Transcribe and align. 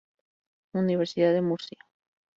Universidad 0.73 1.31
de 1.31 1.43
Murcia. 1.43 1.77